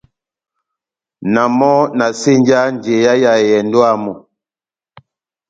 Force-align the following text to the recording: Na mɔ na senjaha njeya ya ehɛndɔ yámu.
Na 1.33 1.41
mɔ 1.57 1.71
na 1.97 2.05
senjaha 2.21 2.67
njeya 2.73 3.13
ya 3.23 3.31
ehɛndɔ 3.43 3.79
yámu. 3.85 4.13